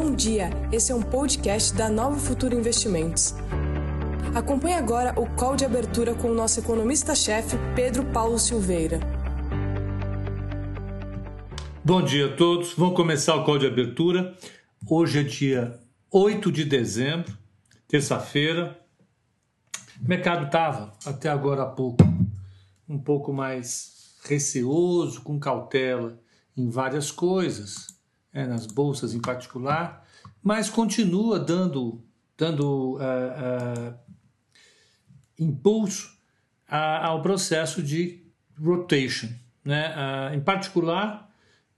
[0.00, 3.34] Bom dia, esse é um podcast da Nova Futuro Investimentos.
[4.32, 9.00] Acompanhe agora o call de abertura com o nosso economista-chefe, Pedro Paulo Silveira.
[11.84, 14.38] Bom dia a todos, vamos começar o call de abertura.
[14.88, 15.80] Hoje é dia
[16.12, 17.36] 8 de dezembro,
[17.88, 18.80] terça-feira.
[20.00, 22.04] O mercado estava, até agora há pouco,
[22.88, 26.20] um pouco mais receoso, com cautela
[26.56, 27.97] em várias coisas
[28.32, 30.06] é, nas bolsas em particular,
[30.42, 32.02] mas continua dando,
[32.36, 33.94] dando uh, uh,
[35.38, 36.16] impulso
[36.66, 38.22] a, ao processo de
[38.60, 39.28] rotation,
[39.64, 39.94] né?
[39.94, 41.28] Uh, em particular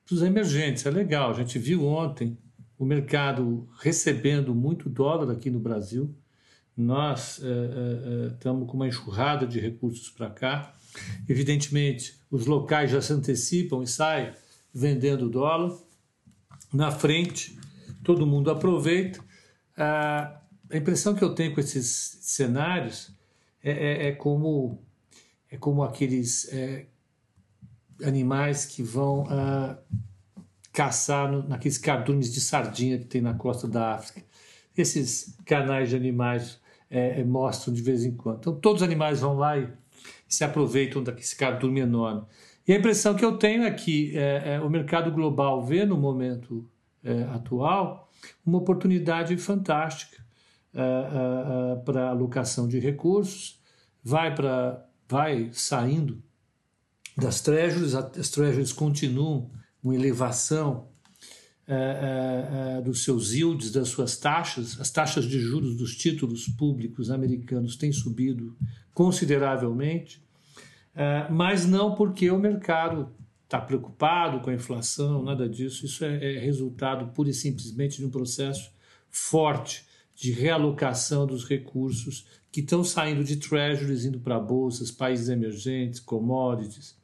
[0.09, 0.85] dos emergentes.
[0.87, 2.37] É legal, a gente viu ontem
[2.79, 6.15] o mercado recebendo muito dólar aqui no Brasil.
[6.77, 7.41] Nós
[8.33, 10.73] estamos com uma enxurrada de recursos para cá.
[11.29, 14.33] Evidentemente, os locais já se antecipam e saem
[14.73, 15.77] vendendo dólar
[16.73, 17.59] na frente,
[18.03, 19.21] todo mundo aproveita.
[19.77, 20.41] a
[20.73, 23.13] impressão que eu tenho com esses cenários
[23.63, 24.83] é, é, é como
[25.51, 26.87] é como aqueles é,
[28.05, 29.27] animais que vão
[30.73, 34.23] caçar no, naqueles cardumes de sardinha que tem na costa da África.
[34.77, 38.39] Esses canais de animais é, é, mostram de vez em quando.
[38.39, 39.69] Então, todos os animais vão lá e
[40.29, 42.23] se aproveitam daquele cardume enorme.
[42.71, 45.97] E a impressão que eu tenho é que é, é, o mercado global vê no
[45.97, 46.71] momento
[47.03, 48.09] é, atual
[48.47, 50.25] uma oportunidade fantástica
[50.73, 53.61] é, é, para alocação de recursos,
[54.05, 56.23] vai, para, vai saindo
[57.17, 59.51] das treasuries, as treasuries continuam
[59.83, 60.87] uma elevação
[62.85, 67.93] dos seus yields, das suas taxas, as taxas de juros dos títulos públicos americanos têm
[67.93, 68.57] subido
[68.95, 70.23] consideravelmente.
[71.01, 73.09] É, mas não porque o mercado
[73.45, 75.87] está preocupado com a inflação, nada disso.
[75.87, 78.71] Isso é, é, resultado pura e simplesmente de um processo
[79.09, 86.01] forte de realocação dos recursos que estão saindo de treasuries, indo para bolsas, países emergentes,
[86.01, 86.95] commodities.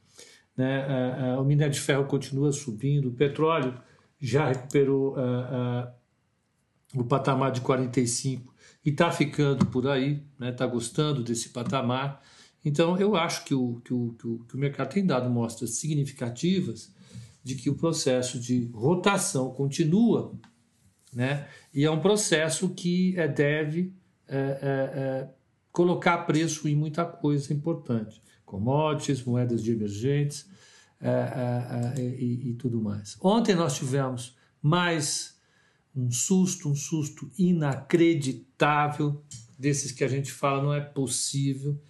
[0.54, 1.30] Né?
[1.30, 3.80] É, o minério de ferro continua subindo, o petróleo
[4.20, 5.16] já recuperou
[6.94, 8.54] o patamar de 45
[8.84, 10.52] e está ficando por aí, está né?
[10.52, 12.22] Tá gostando desse patamar.
[12.66, 15.76] Então, eu acho que o, que o, que o, que o mercado tem dado mostras
[15.76, 16.92] significativas
[17.44, 20.34] de que o processo de rotação continua,
[21.14, 21.46] né?
[21.72, 23.94] e é um processo que é, deve
[24.26, 25.28] é, é, é,
[25.70, 30.50] colocar preço em muita coisa importante, commodities, moedas de emergentes
[31.00, 33.16] é, é, e, e tudo mais.
[33.20, 35.36] Ontem nós tivemos mais
[35.94, 39.22] um susto, um susto inacreditável,
[39.56, 41.80] desses que a gente fala não é possível.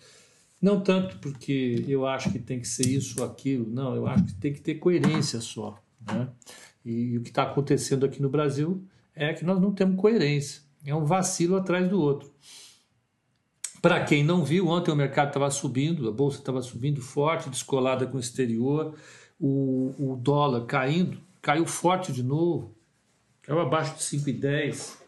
[0.61, 4.25] Não tanto porque eu acho que tem que ser isso ou aquilo, não, eu acho
[4.25, 5.79] que tem que ter coerência só.
[6.07, 6.29] Né?
[6.85, 8.83] E, e o que está acontecendo aqui no Brasil
[9.15, 12.31] é que nós não temos coerência, é um vacilo atrás do outro.
[13.83, 18.07] Para quem não viu, ontem o mercado estava subindo, a bolsa estava subindo forte, descolada
[18.07, 18.95] com o exterior,
[19.39, 22.75] o, o dólar caindo, caiu forte de novo,
[23.43, 25.06] caiu abaixo de 5,10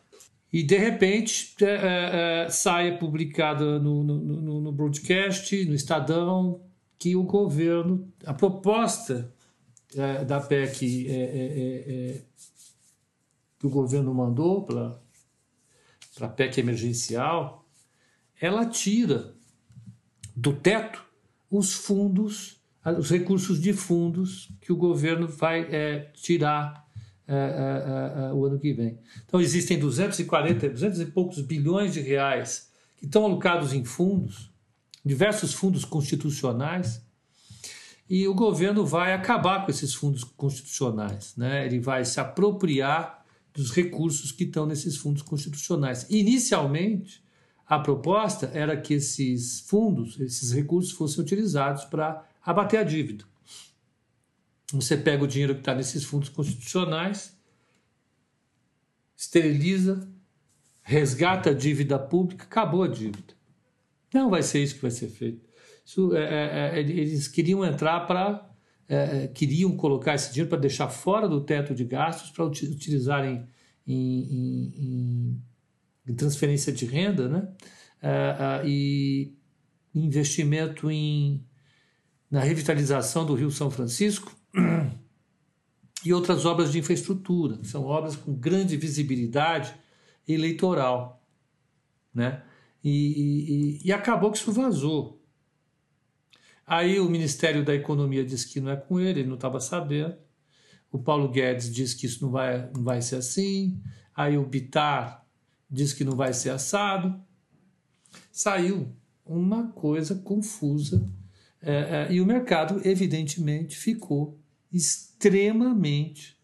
[0.53, 6.63] e de repente é, é, é sai publicada no, no, no, no, broadcast, no Estadão,
[6.99, 9.33] que o governo, a proposta
[9.95, 11.07] é, da PEC
[13.59, 15.01] que o governo mandou para
[16.21, 17.67] a PEC emergencial,
[18.41, 19.35] ela tira
[20.35, 21.05] do teto
[21.51, 22.61] os fundos,
[22.99, 26.88] os recursos de fundos que o governo vai tirar
[28.34, 28.99] o ano que vem.
[29.27, 34.50] Então, existem 240, 200 e poucos bilhões de reais que estão alocados em fundos,
[35.05, 37.03] diversos fundos constitucionais,
[38.09, 41.34] e o governo vai acabar com esses fundos constitucionais.
[41.37, 41.67] Né?
[41.67, 46.06] Ele vai se apropriar dos recursos que estão nesses fundos constitucionais.
[46.09, 47.22] Inicialmente,
[47.67, 53.25] a proposta era que esses fundos, esses recursos fossem utilizados para abater a dívida.
[54.73, 57.37] Você pega o dinheiro que está nesses fundos constitucionais,
[59.17, 60.06] esteriliza,
[60.82, 63.35] resgata a dívida pública, acabou a dívida.
[64.12, 65.47] Não vai ser isso que vai ser feito.
[65.85, 68.47] Isso, é, é, é eles queriam entrar para.
[68.91, 73.47] É, é, queriam colocar esse dinheiro para deixar fora do teto de gastos para utilizarem
[73.87, 75.43] em, em,
[76.06, 77.49] em, transferência de renda né?
[78.00, 79.37] É, e
[79.94, 81.44] investimento em,
[82.31, 84.38] na revitalização do Rio São Francisco
[86.05, 89.75] e outras obras de infraestrutura, são obras com grande visibilidade
[90.27, 91.23] eleitoral.
[92.15, 92.43] Né?
[92.83, 95.19] E, e, e acabou que isso vazou.
[96.67, 100.17] Aí o Ministério da Economia disse que não é com ele, ele não estava sabendo.
[100.93, 103.81] o Paulo Guedes diz que isso não vai, não vai ser assim,
[104.15, 105.27] aí o Bitar
[105.71, 107.19] diz que não vai ser assado.
[108.31, 108.94] Saiu
[109.25, 111.06] uma coisa confusa
[111.60, 114.38] é, é, e o mercado, evidentemente, ficou
[114.72, 116.38] extremamente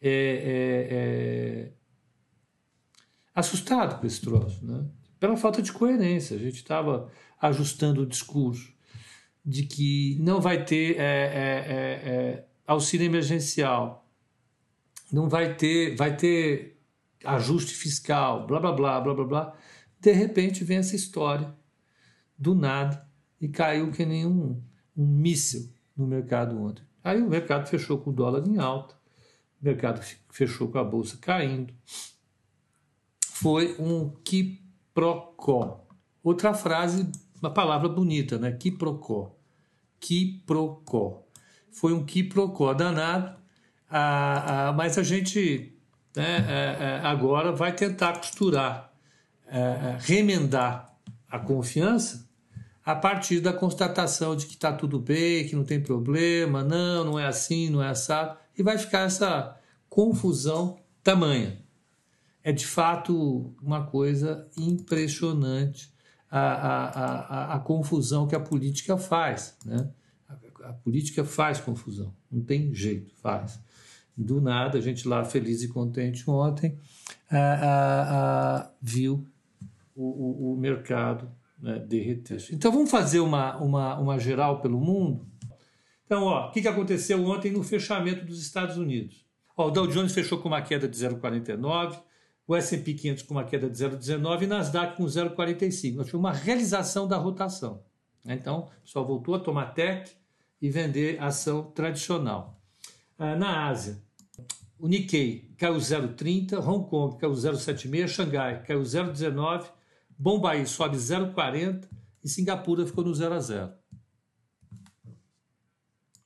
[0.00, 1.72] é, é, é
[3.34, 4.86] assustado com esse troço, né?
[5.20, 6.36] pela falta de coerência.
[6.36, 7.10] A gente estava
[7.40, 8.72] ajustando o discurso
[9.44, 14.06] de que não vai ter é, auxílio emergencial,
[15.12, 16.80] não vai ter, vai ter
[17.24, 19.56] ajuste fiscal, blá blá blá blá blá blá.
[20.00, 21.54] De repente vem essa história
[22.36, 23.07] do nada
[23.40, 24.60] e caiu que nem um,
[24.96, 26.82] um míssil no mercado ontem.
[27.02, 28.94] Aí o mercado fechou com o dólar em alta,
[29.60, 30.00] o mercado
[30.30, 31.72] fechou com a bolsa caindo.
[33.20, 35.86] Foi um quiprocó.
[36.22, 38.52] Outra frase, uma palavra bonita, né?
[38.52, 39.36] Quiprocó.
[40.00, 41.24] Quiprocó.
[41.70, 43.36] Foi um quiprocó danado,
[43.88, 45.78] ah, ah, mas a gente
[46.14, 48.92] né, é, é, agora vai tentar costurar,
[49.46, 50.94] é, remendar
[51.30, 52.27] a confiança
[52.88, 57.18] a partir da constatação de que está tudo bem, que não tem problema, não, não
[57.18, 61.60] é assim, não é assado, e vai ficar essa confusão tamanha.
[62.42, 65.92] É de fato uma coisa impressionante
[66.30, 66.88] a, a,
[67.52, 69.54] a, a confusão que a política faz.
[69.66, 69.90] Né?
[70.26, 73.60] A, a política faz confusão, não tem jeito, faz.
[74.16, 76.78] Do nada, a gente lá feliz e contente ontem,
[78.80, 79.26] viu
[79.94, 82.44] o, o, o mercado né, derreter.
[82.52, 85.26] Então vamos fazer uma, uma, uma geral pelo mundo?
[86.06, 89.26] Então, ó, o que, que aconteceu ontem no fechamento dos Estados Unidos?
[89.56, 92.00] Ó, o Dow Jones fechou com uma queda de 0,49,
[92.46, 95.96] o S&P 500 com uma queda de 0,19 e Nasdaq com 0,45.
[95.96, 97.82] Nós tivemos uma realização da rotação.
[98.24, 98.38] Né?
[98.40, 100.10] Então, só voltou a tomar tech
[100.62, 102.58] e vender ação tradicional.
[103.18, 104.02] Ah, na Ásia,
[104.78, 109.66] o Nikkei caiu 0,30, Hong Kong caiu 0,76, Xangai caiu 0,19,
[110.18, 111.88] Bombaí sobe 0,40
[112.24, 113.72] e Singapura ficou no 0 a 0.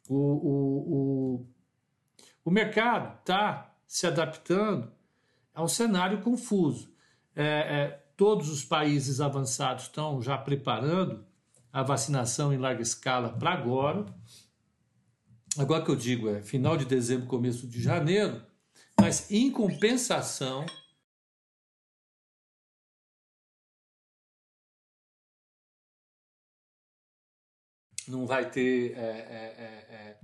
[0.09, 1.47] O, o, o,
[2.47, 4.91] o mercado está se adaptando
[5.55, 6.91] a um cenário confuso.
[7.37, 11.25] É, é, todos os países avançados estão já preparando
[11.71, 14.07] a vacinação em larga escala para agora.
[15.59, 18.43] Agora que eu digo é final de dezembro, começo de janeiro,
[18.99, 20.65] mas em compensação
[28.11, 30.17] não vai ter é, é,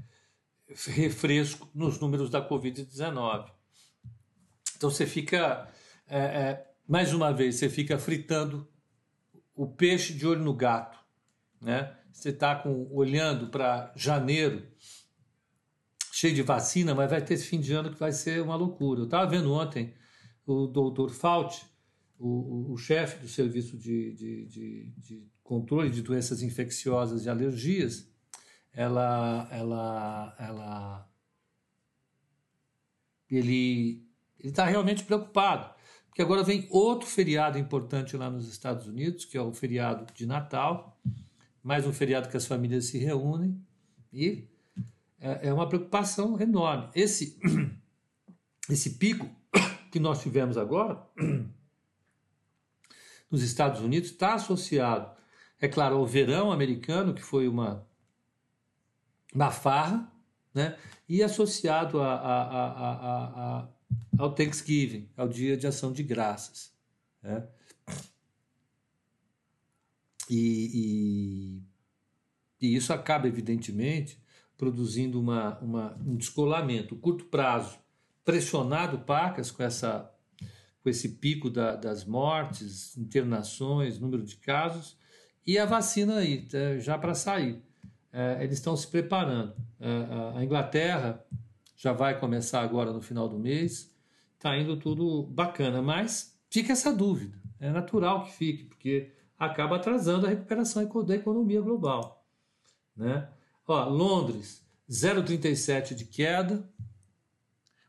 [0.70, 3.50] é, refresco nos números da Covid-19.
[4.76, 5.68] Então você fica,
[6.06, 8.68] é, é, mais uma vez, você fica fritando
[9.54, 10.98] o peixe de olho no gato.
[11.60, 11.94] Né?
[12.12, 14.66] Você está olhando para janeiro,
[16.12, 19.00] cheio de vacina, mas vai ter esse fim de ano que vai ser uma loucura.
[19.00, 19.94] Eu estava vendo ontem
[20.46, 21.64] o doutor Fauci,
[22.18, 28.10] o, o, chefe do serviço de, de, de, de controle de doenças infecciosas e alergias,
[28.72, 31.10] ela, ela, ela,
[33.30, 34.04] ele
[34.38, 35.72] está realmente preocupado,
[36.08, 40.26] porque agora vem outro feriado importante lá nos Estados Unidos, que é o feriado de
[40.26, 41.00] Natal,
[41.62, 43.60] mais um feriado que as famílias se reúnem
[44.12, 44.48] e
[45.20, 46.90] é, é uma preocupação enorme.
[46.94, 47.38] Esse,
[48.68, 49.28] esse pico
[49.90, 51.04] que nós tivemos agora
[53.30, 55.18] nos Estados Unidos está associado
[55.60, 57.86] é claro, o verão americano, que foi uma,
[59.34, 60.10] uma farra,
[60.54, 60.78] né?
[61.08, 63.68] e associado a, a, a,
[64.16, 66.72] ao Thanksgiving, ao Dia de Ação de Graças.
[67.22, 67.46] Né?
[70.30, 71.62] E,
[72.60, 74.22] e, e, isso acaba, evidentemente,
[74.56, 76.94] produzindo uma, uma, um descolamento.
[76.94, 77.78] O curto prazo,
[78.24, 80.12] pressionado pacas com, essa,
[80.82, 84.96] com esse pico da, das mortes, internações, número de casos,
[85.46, 87.62] e a vacina aí, tá, já para sair.
[88.12, 89.54] É, eles estão se preparando.
[89.80, 91.24] É, a Inglaterra
[91.76, 93.94] já vai começar agora no final do mês.
[94.34, 97.38] Está indo tudo bacana, mas fica essa dúvida.
[97.60, 102.26] É natural que fique, porque acaba atrasando a recuperação da economia global.
[102.96, 103.28] Né?
[103.66, 106.68] Ó, Londres, 0,37 de queda.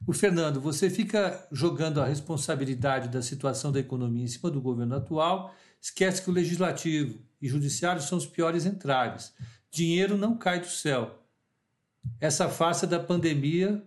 [0.09, 4.95] O Fernando, você fica jogando a responsabilidade da situação da economia em cima do governo
[4.95, 9.31] atual, esquece que o legislativo e judiciário são os piores entraves.
[9.69, 11.23] Dinheiro não cai do céu.
[12.19, 13.83] Essa farsa da pandemia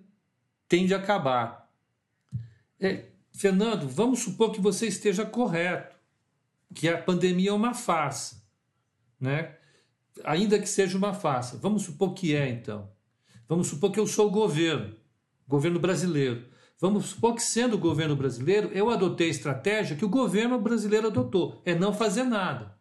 [0.68, 1.68] tende a acabar.
[2.78, 5.96] É, Fernando, vamos supor que você esteja correto,
[6.72, 8.40] que a pandemia é uma farsa,
[9.18, 9.56] né?
[10.22, 11.58] Ainda que seja uma farsa.
[11.58, 12.88] Vamos supor que é, então.
[13.48, 15.01] Vamos supor que eu sou o governo.
[15.52, 16.46] Governo brasileiro.
[16.80, 21.08] Vamos supor que, sendo o governo brasileiro, eu adotei a estratégia que o governo brasileiro
[21.08, 22.74] adotou: é não fazer nada.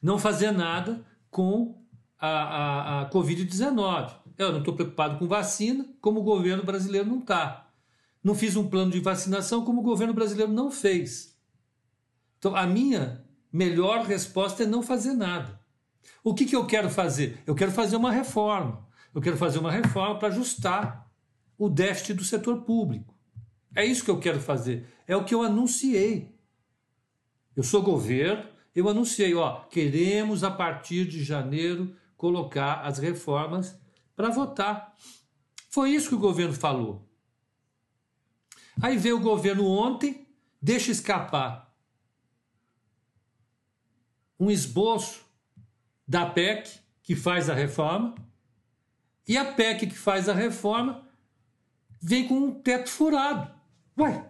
[0.00, 1.84] Não fazer nada com
[2.16, 4.14] a, a, a Covid-19.
[4.38, 7.68] Eu não estou preocupado com vacina, como o governo brasileiro não está.
[8.22, 11.36] Não fiz um plano de vacinação, como o governo brasileiro não fez.
[12.38, 15.60] Então, a minha melhor resposta é não fazer nada.
[16.22, 17.42] O que, que eu quero fazer?
[17.44, 18.86] Eu quero fazer uma reforma.
[19.12, 21.10] Eu quero fazer uma reforma para ajustar
[21.62, 23.14] o déficit do setor público.
[23.72, 24.84] É isso que eu quero fazer.
[25.06, 26.36] É o que eu anunciei.
[27.54, 33.78] Eu sou governo, eu anunciei, ó, queremos a partir de janeiro colocar as reformas
[34.16, 34.92] para votar.
[35.70, 37.08] Foi isso que o governo falou.
[38.82, 40.26] Aí veio o governo ontem,
[40.60, 41.72] deixa escapar
[44.36, 45.24] um esboço
[46.08, 48.16] da PEC que faz a reforma,
[49.28, 51.11] e a PEC que faz a reforma
[52.02, 53.50] vem com um teto furado.
[53.96, 54.28] Ué,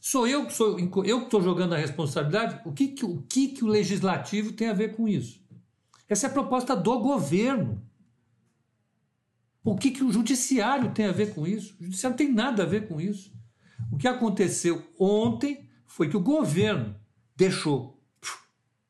[0.00, 2.60] sou eu que sou eu que estou jogando a responsabilidade?
[2.64, 5.40] O que, que, o que, que o legislativo tem a ver com isso?
[6.08, 7.82] Essa é a proposta do governo.
[9.64, 11.76] O que, que o judiciário tem a ver com isso?
[11.80, 13.32] O judiciário não tem nada a ver com isso.
[13.90, 16.94] O que aconteceu ontem foi que o governo
[17.36, 17.98] deixou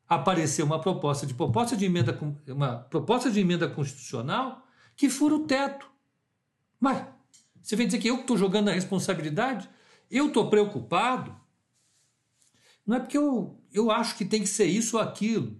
[0.07, 2.17] aparecer uma proposta de proposta de emenda
[2.49, 5.89] uma proposta de emenda constitucional que fura o teto.
[6.79, 7.05] Mas
[7.61, 9.69] você vem dizer que eu estou jogando a responsabilidade?
[10.09, 11.35] Eu estou preocupado?
[12.85, 15.59] Não é porque eu, eu acho que tem que ser isso ou aquilo.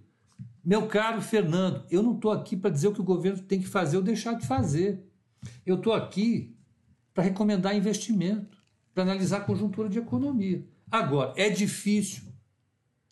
[0.64, 3.66] Meu caro Fernando, eu não estou aqui para dizer o que o governo tem que
[3.66, 5.04] fazer ou deixar de fazer.
[5.64, 6.56] Eu estou aqui
[7.14, 8.58] para recomendar investimento,
[8.94, 10.66] para analisar a conjuntura de economia.
[10.90, 12.24] Agora, é difícil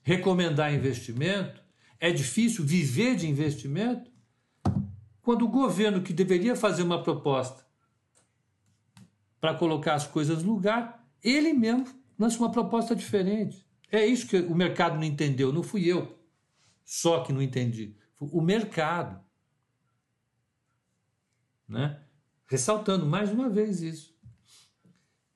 [0.02, 1.62] recomendar investimento,
[1.98, 4.10] é difícil viver de investimento,
[5.22, 7.64] quando o governo que deveria fazer uma proposta
[9.40, 11.86] para colocar as coisas no lugar, ele mesmo
[12.18, 13.66] lança uma proposta diferente.
[13.90, 16.20] É isso que o mercado não entendeu, não fui eu
[16.90, 17.94] só que não entendi.
[18.18, 19.24] O mercado.
[21.68, 22.02] Né?
[22.46, 24.12] Ressaltando mais uma vez isso.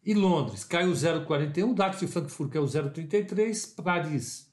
[0.05, 4.53] E Londres caiu 0,41, DAX de Frankfurt caiu 0,33, Paris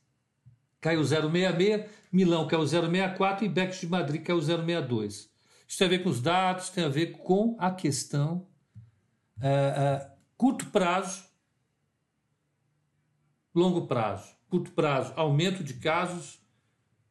[0.80, 5.28] caiu 0,66, Milão caiu 0,64 e Bex de Madrid caiu 0,62.
[5.68, 8.48] Isso tem a ver com os dados, tem a ver com a questão
[9.42, 11.24] é, é, curto prazo,
[13.54, 14.36] longo prazo.
[14.50, 16.40] Curto prazo, aumento de casos,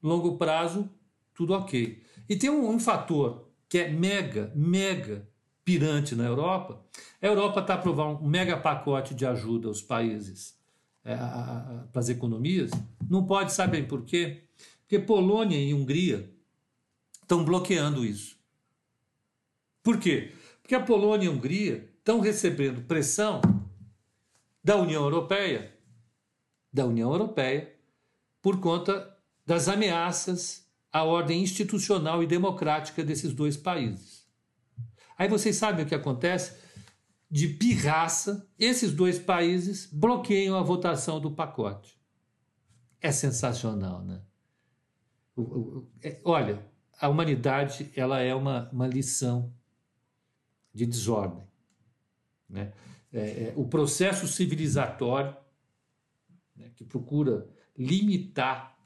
[0.02, 0.90] longo prazo,
[1.34, 2.02] tudo ok.
[2.28, 5.26] E tem um, um fator que é mega, mega
[5.64, 6.84] pirante na Europa.
[7.22, 10.58] A Europa está aprovando um mega pacote de ajuda aos países
[11.04, 12.70] é, para as economias,
[13.08, 14.44] não pode, saber por quê?
[14.82, 16.30] Porque Polônia e Hungria
[17.22, 18.36] estão bloqueando isso.
[19.82, 20.34] Por quê?
[20.60, 23.40] Porque a Polônia e a Hungria estão recebendo pressão
[24.62, 25.72] da União Europeia,
[26.72, 27.74] da União Europeia,
[28.42, 29.16] por conta
[29.46, 34.28] das ameaças à ordem institucional e democrática desses dois países.
[35.16, 36.60] Aí vocês sabem o que acontece?
[37.30, 41.96] de pirraça, esses dois países bloqueiam a votação do pacote.
[43.00, 44.20] É sensacional, né?
[46.02, 46.66] É, olha,
[47.00, 49.54] a humanidade ela é uma, uma lição
[50.74, 51.46] de desordem.
[52.50, 52.72] Né?
[53.12, 55.34] É, é, o processo civilizatório
[56.56, 58.76] né, que procura limitar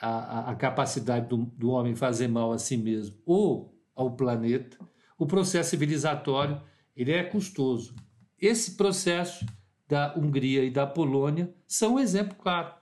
[0.00, 4.78] a, a, capacidade do, do homem fazer mal a si mesmo ou ao planeta,
[5.18, 6.62] o processo civilizatório
[6.96, 7.94] ele é custoso.
[8.38, 9.44] Esse processo
[9.86, 12.74] da Hungria e da Polônia são um exemplo claro.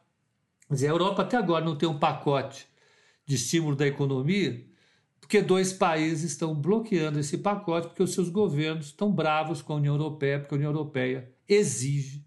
[0.69, 2.69] Mas a Europa até agora não tem um pacote
[3.27, 4.65] de estímulo da economia,
[5.29, 9.77] porque dois países estão bloqueando esse pacote, porque os seus governos estão bravos com a
[9.77, 12.27] União Europeia, porque a União Europeia exige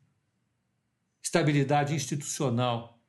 [1.19, 3.01] estabilidade institucional.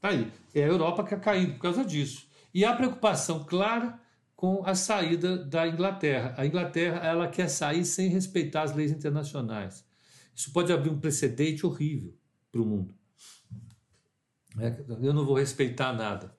[0.00, 0.32] Tá aí.
[0.54, 2.26] É a Europa que está caindo por causa disso.
[2.54, 4.00] E há preocupação clara
[4.34, 6.34] com a saída da Inglaterra.
[6.38, 9.84] A Inglaterra ela quer sair sem respeitar as leis internacionais.
[10.34, 12.16] Isso pode abrir um precedente horrível
[12.50, 12.94] para o mundo.
[14.58, 16.35] É, eu não vou respeitar nada.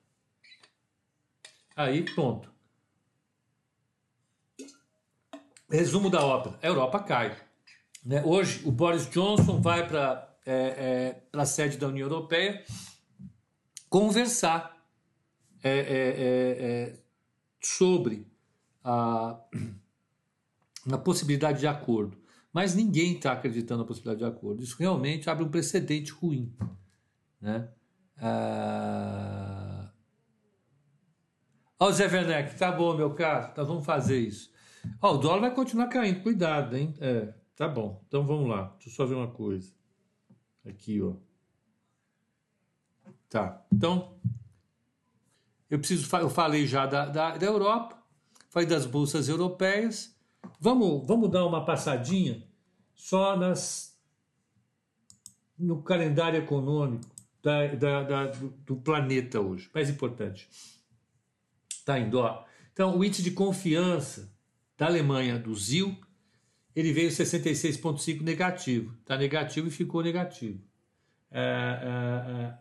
[1.78, 2.50] Aí, ponto.
[5.70, 7.40] Resumo da ópera: a Europa cai.
[8.04, 8.20] Né?
[8.24, 12.64] Hoje, o Boris Johnson vai para é, é, a sede da União Europeia
[13.88, 14.76] conversar
[15.62, 16.98] é, é, é, é
[17.62, 18.26] sobre
[18.82, 19.38] a,
[20.90, 22.18] a possibilidade de acordo.
[22.52, 24.64] Mas ninguém está acreditando na possibilidade de acordo.
[24.64, 26.52] Isso realmente abre um precedente ruim.
[27.40, 27.68] Né?
[28.16, 29.47] Ah,
[31.78, 34.50] Ó, Zé Werneck, tá bom, meu caro, nós vamos fazer isso.
[35.00, 36.94] Ó, o dólar vai continuar caindo, cuidado, hein?
[37.00, 38.02] É, tá bom.
[38.08, 39.72] Então vamos lá, deixa eu só ver uma coisa.
[40.66, 41.14] Aqui, ó.
[43.28, 44.18] Tá, então,
[45.70, 47.96] eu preciso, eu falei já da, da, da Europa,
[48.48, 50.16] falei das bolsas europeias.
[50.58, 52.42] Vamos, vamos dar uma passadinha
[52.94, 53.96] só nas
[55.58, 57.04] no calendário econômico
[57.42, 59.68] da, da, da do, do, planeta hoje.
[59.74, 60.48] Mais importante.
[61.88, 62.44] Tá indo, ó.
[62.70, 64.30] Então, o índice de confiança
[64.76, 65.98] da Alemanha, do ZIL,
[66.76, 68.94] ele veio 66,5 negativo.
[69.00, 70.62] Está negativo e ficou negativo.
[71.30, 72.58] É, é, é,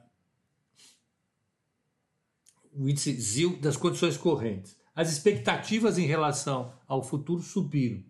[2.72, 4.78] o índice ZIL das condições correntes.
[4.96, 8.02] As expectativas em relação ao futuro subiram.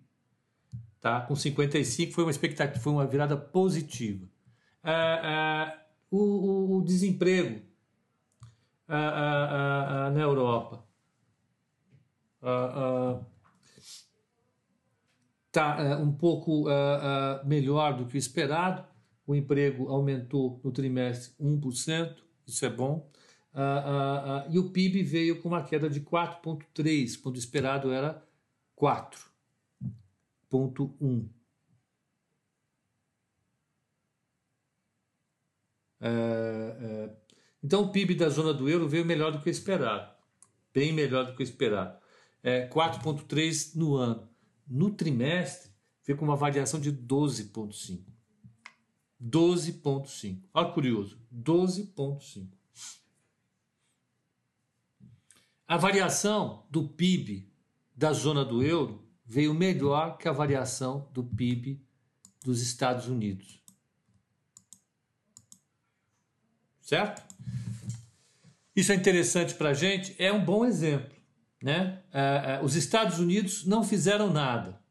[1.01, 1.21] Tá?
[1.21, 4.29] Com 55 foi uma expectativa, foi uma virada positiva.
[4.83, 5.79] É, é,
[6.11, 7.59] o, o, o, desemprego
[8.87, 10.85] é, na Europa
[15.45, 16.65] está um pouco
[17.45, 18.85] melhor do que o esperado.
[19.25, 22.15] O emprego aumentou no trimestre 1%,
[22.45, 23.09] isso é bom.
[24.49, 28.23] e o PIB veio com uma queda de 4,3%, quando o esperado era
[28.79, 31.37] 4,1%.
[35.99, 37.09] É, é,
[37.63, 40.13] então o PIB da zona do euro veio melhor do que o esperado,
[40.73, 41.97] bem melhor do que o esperado.
[42.43, 44.27] É, 4,3 no ano.
[44.67, 45.71] No trimestre,
[46.05, 48.03] veio com uma variação de 12,5.
[49.21, 50.41] 12,5.
[50.53, 52.47] Olha que curioso, 12,5.
[55.67, 57.51] A variação do PIB
[57.95, 61.81] da zona do euro veio melhor que a variação do PIB
[62.43, 63.57] dos Estados Unidos.
[66.87, 67.21] certo?
[68.73, 71.16] Isso é interessante para a gente, é um bom exemplo.
[71.61, 72.03] Né?
[72.11, 74.81] É, é, os Estados Unidos não fizeram nada.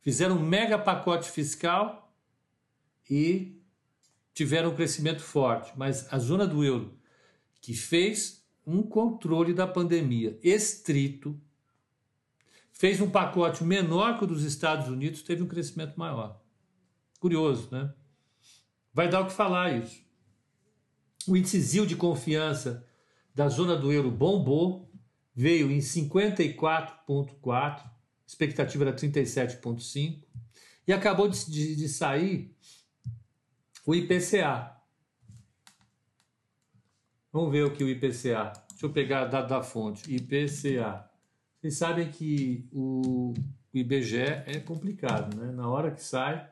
[0.00, 2.12] Fizeram um mega pacote fiscal
[3.08, 3.60] e
[4.34, 5.72] tiveram um crescimento forte.
[5.76, 6.98] Mas a zona do euro,
[7.60, 11.40] que fez um controle da pandemia estrito,
[12.72, 16.40] fez um pacote menor que o dos Estados Unidos, teve um crescimento maior.
[17.20, 17.92] Curioso, né?
[18.92, 20.02] Vai dar o que falar isso.
[21.26, 22.84] O índice de confiança
[23.34, 24.91] da zona do euro bombou,
[25.34, 27.90] veio em 54,4,
[28.26, 30.22] expectativa era 37,5,
[30.86, 32.54] e acabou de, de, de, sair
[33.86, 34.76] o IPCA.
[37.32, 38.52] Vamos ver o que o IPCA.
[38.70, 40.12] Deixa eu pegar dado da fonte.
[40.12, 41.08] IPCA.
[41.60, 43.32] Vocês sabem que o,
[43.72, 45.52] o IBGE é complicado, né?
[45.52, 46.50] Na hora que sai,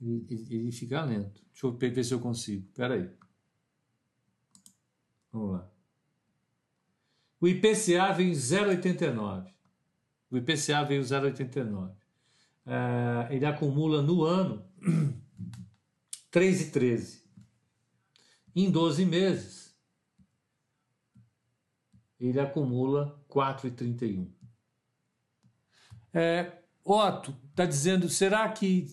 [0.00, 1.42] ele, ele fica lento.
[1.50, 2.64] Deixa eu ver se eu consigo.
[2.68, 3.10] Espera aí.
[5.32, 5.77] Vamos lá.
[7.40, 9.46] O IPCA veio 0,89.
[10.30, 11.92] O IPCA veio 0,89.
[12.66, 14.64] É, ele acumula no ano
[16.32, 17.22] 3,13.
[18.54, 19.74] Em 12 meses,
[22.18, 24.28] ele acumula 4,31.
[26.12, 26.52] É,
[26.84, 28.86] Otto está dizendo: será que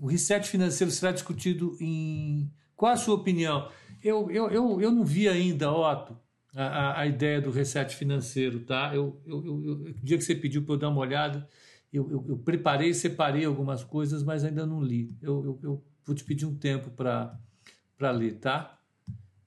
[0.00, 2.52] o reset financeiro será discutido em.
[2.76, 3.70] Qual a sua opinião?
[4.02, 6.16] Eu, eu, eu, eu não vi ainda, Otto,
[6.62, 8.90] a, a, ideia do reset financeiro, tá?
[8.94, 11.48] Eu, eu, eu, eu, o dia que você pediu para eu dar uma olhada,
[11.92, 15.16] eu, eu, eu preparei, separei algumas coisas, mas ainda não li.
[15.22, 18.78] Eu, eu, eu vou te pedir um tempo para ler, tá?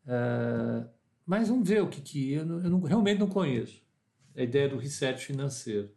[0.08, 0.86] É,
[1.26, 3.82] mas vamos ver o que que eu, não, eu não, realmente não conheço
[4.36, 5.92] a ideia do reset financeiro,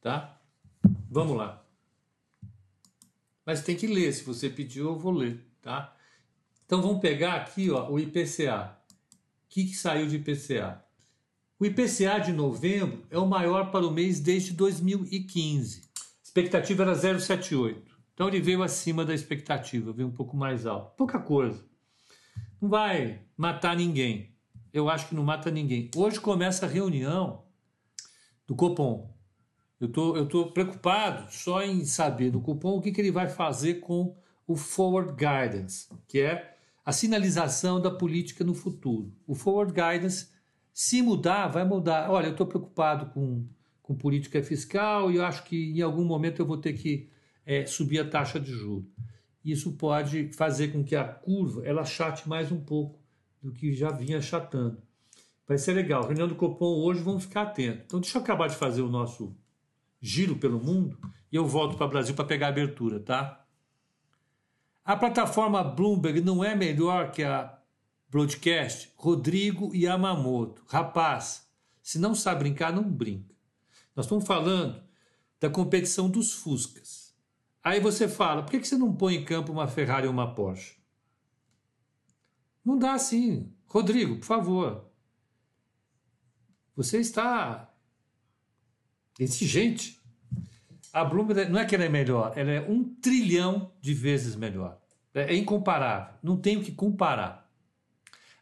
[0.00, 0.40] tá?
[1.08, 1.64] Vamos lá.
[3.44, 4.12] Mas tem que ler.
[4.12, 5.96] Se você pediu, eu vou ler, tá?
[6.64, 8.75] Então vamos pegar aqui ó, o IPCA.
[9.56, 10.84] Que, que saiu de IPCA?
[11.58, 15.80] O IPCA de novembro é o maior para o mês desde 2015.
[15.80, 17.78] A expectativa era 0,78.
[18.12, 20.94] Então ele veio acima da expectativa, veio um pouco mais alto.
[20.94, 21.64] Pouca coisa.
[22.60, 24.36] Não vai matar ninguém.
[24.74, 25.90] Eu acho que não mata ninguém.
[25.96, 27.42] Hoje começa a reunião
[28.46, 29.10] do Copom.
[29.80, 33.30] Eu tô, estou tô preocupado só em saber do Copom o que, que ele vai
[33.30, 34.14] fazer com
[34.46, 36.55] o Forward Guidance, que é
[36.86, 39.12] a sinalização da política no futuro.
[39.26, 40.28] O forward guidance,
[40.72, 42.08] se mudar, vai mudar.
[42.08, 43.44] Olha, eu estou preocupado com,
[43.82, 47.10] com política fiscal e eu acho que em algum momento eu vou ter que
[47.44, 48.86] é, subir a taxa de juros.
[49.44, 53.00] Isso pode fazer com que a curva ela chate mais um pouco
[53.42, 54.80] do que já vinha chatando.
[55.46, 56.04] Vai ser legal.
[56.04, 57.82] Reunião do Copom hoje, vamos ficar atentos.
[57.86, 59.36] Então, deixa eu acabar de fazer o nosso
[60.00, 60.96] giro pelo mundo
[61.32, 63.44] e eu volto para o Brasil para pegar a abertura, tá?
[64.86, 67.58] A plataforma Bloomberg não é melhor que a
[68.08, 68.92] Broadcast?
[68.94, 70.62] Rodrigo Yamamoto.
[70.68, 71.44] Rapaz,
[71.82, 73.34] Se não sabe brincar, não brinca.
[73.96, 74.80] Nós estamos falando
[75.40, 77.12] da competição dos Fuscas.
[77.62, 80.76] Aí você fala, por que você não põe em campo uma Ferrari ou uma Porsche?
[82.64, 83.52] Não dá assim.
[83.66, 84.88] Rodrigo, por favor.
[86.76, 87.72] Você está
[89.18, 90.00] exigente.
[90.96, 94.78] A Bloomberg não é que ela é melhor, ela é um trilhão de vezes melhor.
[95.12, 97.46] É incomparável, não tem o que comparar.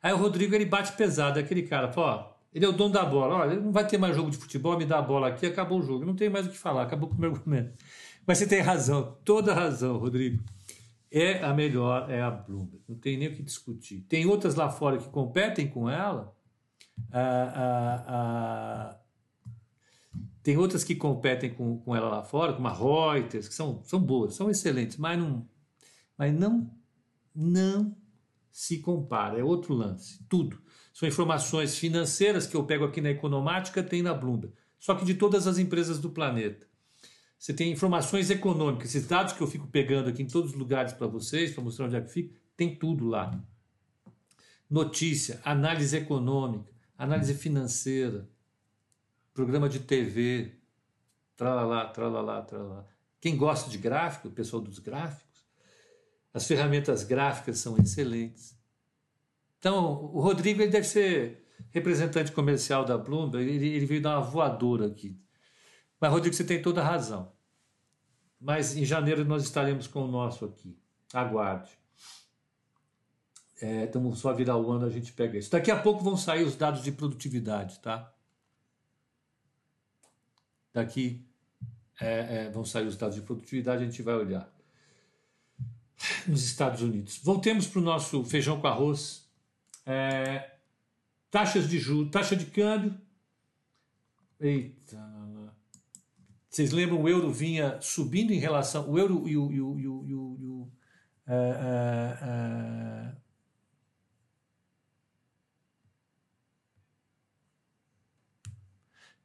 [0.01, 2.95] Aí o Rodrigo ele bate pesado, é aquele cara, fala, ó, ele é o dono
[2.95, 5.47] da bola, olha, não vai ter mais jogo de futebol, me dá a bola aqui,
[5.47, 7.73] acabou o jogo, não tem mais o que falar, acabou com o meu argumento.
[8.25, 10.41] Mas você tem razão, toda razão, Rodrigo.
[11.11, 14.03] É a melhor, é a Bloomberg, não tem nem o que discutir.
[14.09, 16.33] Tem outras lá fora que competem com ela,
[17.13, 18.97] ah, ah, ah,
[20.45, 23.99] tem outras que competem com, com ela lá fora, como a Reuters, que são, são
[23.99, 25.49] boas, são excelentes, mas não,
[26.19, 26.71] mas não,
[27.35, 27.97] não
[28.53, 29.41] se compara.
[29.41, 30.23] É outro lance.
[30.29, 30.61] Tudo.
[30.93, 34.55] São informações financeiras que eu pego aqui na Economática, tem na Bloomberg.
[34.79, 36.67] Só que de todas as empresas do planeta.
[37.39, 40.93] Você tem informações econômicas, esses dados que eu fico pegando aqui em todos os lugares
[40.93, 43.43] para vocês, para mostrar onde é que fica, tem tudo lá.
[44.69, 48.29] Notícia, análise econômica, análise financeira,
[49.35, 50.53] programa de TV,
[51.37, 52.87] tralalá, tralalá, tralalá.
[53.21, 55.45] Quem gosta de gráfico, o pessoal dos gráficos,
[56.33, 58.57] as ferramentas gráficas são excelentes.
[59.59, 64.27] Então, o Rodrigo ele deve ser representante comercial da Bloomberg, ele, ele veio dar uma
[64.27, 65.19] voadora aqui.
[66.01, 67.33] Mas, Rodrigo, você tem toda a razão.
[68.41, 70.79] Mas em janeiro nós estaremos com o nosso aqui.
[71.13, 71.71] Aguarde.
[73.61, 75.51] É, então, só virar o ano a gente pega isso.
[75.51, 78.14] Daqui a pouco vão sair os dados de produtividade, tá?
[80.75, 81.25] Daqui
[82.01, 84.53] é, é, vão sair os dados de produtividade, a gente vai olhar.
[86.27, 87.21] Nos Estados Unidos.
[87.23, 89.27] Voltemos para o nosso feijão com arroz.
[89.87, 90.51] É,
[91.31, 93.01] taxas de juros, taxa de câmbio.
[94.41, 95.01] Eita.
[96.51, 98.91] Vocês lembram o euro vinha subindo em relação.
[98.91, 99.51] O euro e o.
[99.53, 100.73] E o, e o, e o, e o
[101.27, 103.24] é, é, é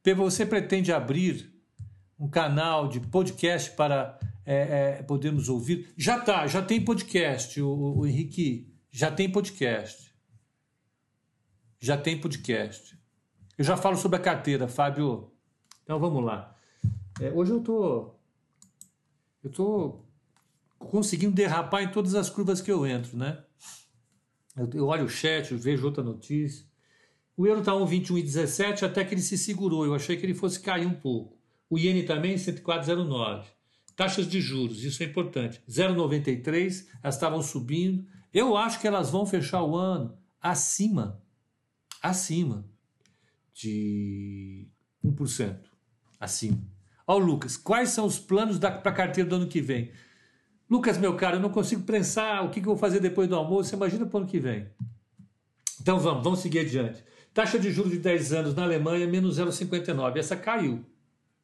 [0.02, 1.52] Você pretende abrir
[2.18, 5.92] um canal de podcast para é, é, podermos ouvir?
[5.96, 10.14] Já tá, já tem podcast, o, o, Henrique, já tem podcast.
[11.78, 12.98] Já tem podcast.
[13.58, 15.32] Eu já falo sobre a carteira, Fábio.
[15.82, 16.56] Então vamos lá.
[17.20, 18.14] É, hoje eu tô,
[19.44, 20.04] eu tô
[20.78, 23.44] conseguindo derrapar em todas as curvas que eu entro, né?
[24.56, 26.69] Eu, eu olho o chat, eu vejo outra notícia.
[27.40, 29.86] O euro está 1,21,17 até que ele se segurou.
[29.86, 31.38] Eu achei que ele fosse cair um pouco.
[31.70, 33.44] O iene também 104,09.
[33.96, 35.62] Taxas de juros, isso é importante.
[35.66, 38.04] 0,93, elas estavam subindo.
[38.30, 41.18] Eu acho que elas vão fechar o ano acima,
[42.02, 42.68] acima
[43.54, 44.68] de
[45.02, 45.60] 1%.
[46.20, 46.62] Acima.
[47.06, 49.92] Ó, Lucas, quais são os planos para a carteira do ano que vem?
[50.68, 53.34] Lucas, meu cara, eu não consigo pensar o que, que eu vou fazer depois do
[53.34, 53.74] almoço.
[53.74, 54.68] Imagina para o ano que vem.
[55.80, 57.02] Então vamos, vamos seguir adiante.
[57.32, 60.16] Taxa de juros de 10 anos na Alemanha, menos 0,59.
[60.16, 60.84] Essa caiu.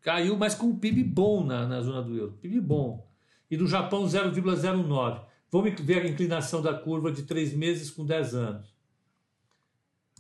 [0.00, 2.32] Caiu, mas com um PIB bom na, na zona do euro.
[2.40, 3.08] PIB bom.
[3.50, 5.24] E no Japão, 0,09.
[5.50, 8.76] Vamos ver a inclinação da curva de 3 meses com 10 anos.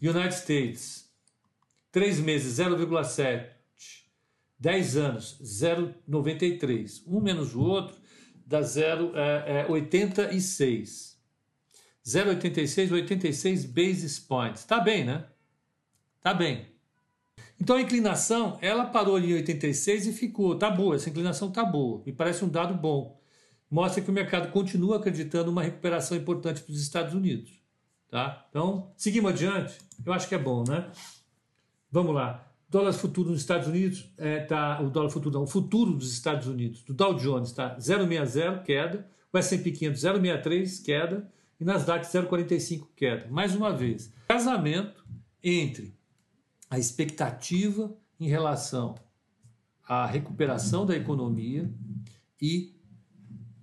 [0.00, 1.10] United States,
[1.90, 3.56] 3 meses, 0,7.
[4.58, 7.02] 10 anos, 0,93.
[7.06, 7.94] Um menos o outro
[8.46, 11.16] dá 0,86.
[12.06, 14.64] 0,86, 86 basis points.
[14.64, 15.26] Tá bem, né?
[16.26, 16.66] Tá bem.
[17.60, 20.58] Então a inclinação, ela parou ali em 86 e ficou.
[20.58, 22.02] Tá boa, essa inclinação tá boa.
[22.04, 23.20] Me parece um dado bom.
[23.70, 27.52] Mostra que o mercado continua acreditando uma recuperação importante para os Estados Unidos.
[28.10, 28.44] Tá?
[28.50, 29.78] Então, seguimos adiante.
[30.04, 30.90] Eu acho que é bom, né?
[31.92, 32.44] Vamos lá.
[32.68, 36.48] Dólar futuro nos Estados Unidos é, tá, o dólar futuro não, o futuro dos Estados
[36.48, 42.88] Unidos, do Dow Jones está 0,60 queda, o S&P 500 0,63 queda e Nasdaq 0,45
[42.96, 43.28] queda.
[43.30, 45.06] Mais uma vez, casamento
[45.40, 45.94] entre
[46.68, 48.94] a expectativa em relação
[49.86, 51.72] à recuperação da economia
[52.40, 52.76] e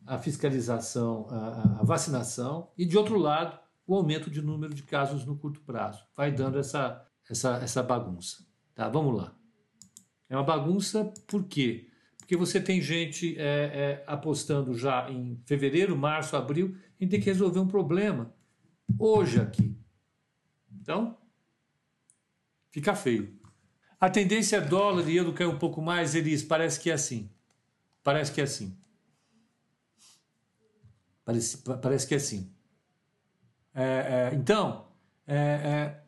[0.06, 5.38] a fiscalização, a, vacinação, e de outro lado, o aumento de número de casos no
[5.38, 6.04] curto prazo.
[6.16, 8.46] Vai dando essa, essa, essa bagunça.
[8.76, 9.36] Tá, vamos lá.
[10.30, 11.90] É uma bagunça por quê?
[12.18, 17.26] Porque você tem gente é, é, apostando já em fevereiro, março, abril, em ter que
[17.26, 18.34] resolver um problema
[18.98, 19.78] hoje aqui.
[20.72, 21.18] Então,
[22.74, 23.34] fica feio.
[24.00, 27.30] A tendência é dólar e euro cair um pouco mais, Elis, parece que é assim.
[28.04, 28.76] Parece que é assim.
[31.24, 32.52] Parece, parece que é assim.
[33.74, 34.88] É, é, então,
[35.26, 36.04] é, é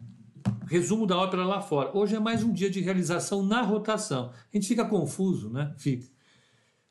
[0.67, 1.95] resumo da ópera lá fora.
[1.97, 4.31] Hoje é mais um dia de realização na rotação.
[4.31, 5.73] A gente fica confuso, né?
[5.77, 6.07] Fica.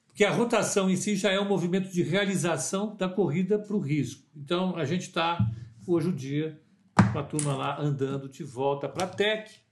[0.07, 3.81] Porque a rotação em si já é um movimento de realização da corrida para o
[3.81, 4.23] risco.
[4.35, 5.45] Então a gente está
[5.87, 6.61] hoje o dia
[7.13, 9.64] com a turma lá andando de volta para a TEC,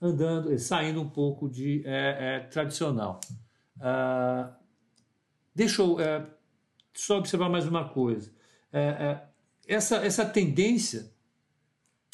[0.00, 3.20] andando, saindo um pouco de é, é, tradicional.
[3.80, 4.56] Ah,
[5.54, 6.26] deixa eu é,
[6.94, 8.32] só observar mais uma coisa.
[8.72, 9.28] É, é,
[9.66, 11.10] essa, essa tendência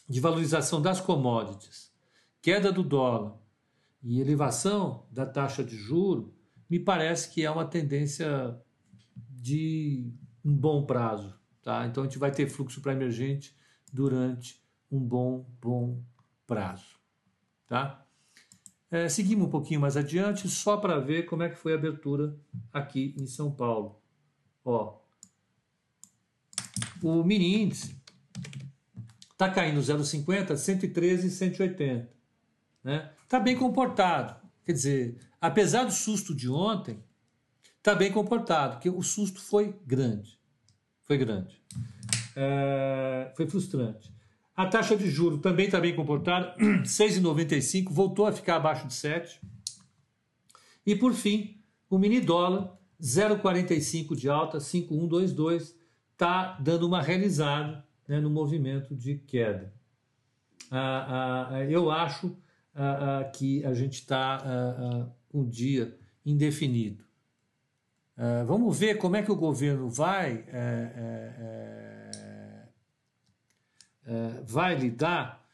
[0.08, 1.92] de valorização das commodities,
[2.42, 3.36] queda do dólar
[4.02, 6.34] e elevação da taxa de juro,
[6.68, 8.60] me parece que é uma tendência
[9.30, 10.12] de
[10.44, 11.38] um bom prazo.
[11.62, 11.86] Tá?
[11.86, 13.56] Então a gente vai ter fluxo para emergente
[13.90, 16.02] durante um bom, bom
[16.46, 17.03] prazo.
[17.66, 18.04] Tá?
[18.90, 22.36] É, seguimos um pouquinho mais adiante, só para ver como é que foi a abertura
[22.72, 24.00] aqui em São Paulo.
[24.64, 25.00] Ó,
[27.02, 28.00] o mini índice
[29.32, 32.08] está caindo 0,50, 113 e 180.
[32.84, 33.10] Né?
[33.22, 34.40] Está bem comportado.
[34.64, 37.02] Quer dizer, apesar do susto de ontem,
[37.78, 40.38] está bem comportado, porque o susto foi grande.
[41.02, 41.60] Foi grande.
[42.36, 44.13] É, foi frustrante.
[44.56, 49.40] A taxa de juro também está bem comportada, 6,95, voltou a ficar abaixo de 7.
[50.86, 55.74] E por fim, o mini dólar, 0,45 de alta, 5,122,
[56.12, 59.72] está dando uma realizada né, no movimento de queda.
[60.70, 62.36] Ah, ah, eu acho
[62.74, 67.04] ah, ah que a gente está ah, ah, com um dia indefinido.
[68.46, 71.93] vamos ver como é que o governo vai, é, é,
[74.06, 75.44] é, vai lidar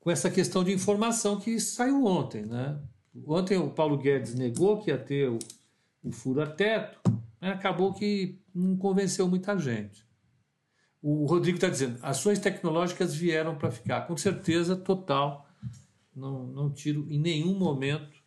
[0.00, 2.44] com essa questão de informação que saiu ontem.
[2.44, 2.78] Né?
[3.26, 5.38] Ontem o Paulo Guedes negou que ia ter o,
[6.02, 6.98] o furo a teto,
[7.40, 10.04] mas acabou que não convenceu muita gente.
[11.02, 14.02] O Rodrigo está dizendo, ações tecnológicas vieram para ficar.
[14.02, 15.46] Com certeza, total.
[16.14, 18.20] Não, não tiro em nenhum momento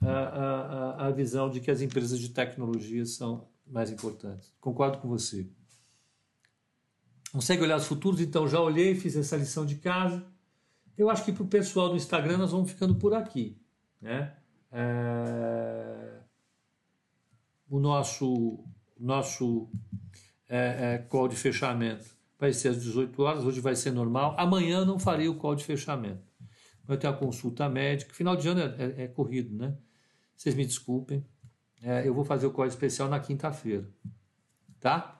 [0.00, 4.52] a, a, a visão de que as empresas de tecnologia são mais importantes.
[4.60, 5.48] Concordo com você.
[7.32, 8.20] Consegue olhar os futuros?
[8.20, 10.24] Então, já olhei, fiz essa lição de casa.
[10.98, 13.56] Eu acho que para o pessoal do Instagram nós vamos ficando por aqui.
[14.00, 14.34] Né?
[14.72, 16.20] É...
[17.68, 18.64] O nosso,
[18.98, 19.70] nosso
[20.48, 24.34] é, é, call de fechamento vai ser às 18 horas, hoje vai ser normal.
[24.38, 26.24] Amanhã não farei o call de fechamento.
[26.84, 28.12] Vai ter a consulta médica.
[28.12, 29.76] Final de ano é, é, é corrido, né?
[30.34, 31.24] Vocês me desculpem.
[31.82, 33.88] É, eu vou fazer o call especial na quinta-feira,
[34.80, 35.19] tá?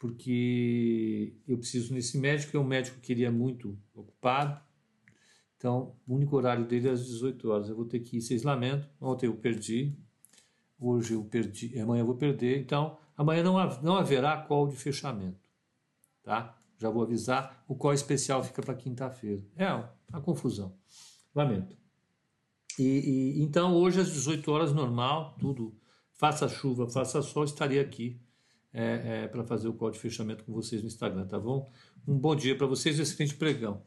[0.00, 4.60] Porque eu preciso nesse médico, é um médico que queria muito ocupado.
[5.56, 7.68] Então, o único horário dele é às 18 horas.
[7.68, 8.90] Eu vou ter que ir, vocês lamentam.
[9.00, 9.96] Ontem eu perdi,
[10.76, 12.58] hoje eu perdi, amanhã eu vou perder.
[12.58, 15.46] Então, Amanhã não, não haverá call de fechamento.
[16.22, 16.56] Tá?
[16.78, 17.62] Já vou avisar.
[17.68, 19.44] O call especial fica para quinta-feira.
[19.54, 20.74] É a confusão.
[21.34, 21.76] Lamento.
[22.78, 25.78] E, e, então, hoje às 18 horas, normal, tudo.
[26.14, 28.18] Faça chuva, faça sol, estaria aqui
[28.72, 31.70] é, é, para fazer o call de fechamento com vocês no Instagram, tá bom?
[32.06, 33.82] Um bom dia para vocês e excelente pregão.